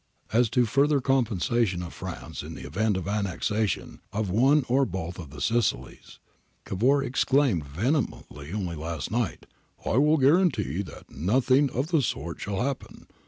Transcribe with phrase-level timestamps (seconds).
[0.33, 5.19] As to further compensation to France in the event of annexation of one or both
[5.19, 6.17] of the Sicilies,'...
[6.65, 9.45] Cavour' exclaimed vehemently only last night—
[9.79, 13.05] "/ will guarantee that nothing of the sort shall happen.